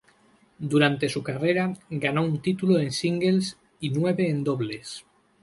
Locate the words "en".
2.79-2.91, 4.31-4.43